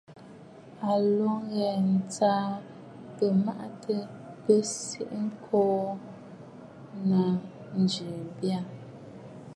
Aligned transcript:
À 0.89 0.91
lǒ 1.15 1.29
ŋghɛ̀ɛ̀ 1.41 1.77
ǹtsaʼa 1.99 2.49
bɨ̂mâtaà 3.15 4.05
bi 4.43 4.55
sii 4.79 5.15
ŋko 5.25 5.61
naà 7.07 7.31
ji 7.91 8.07
baà. 8.37 8.63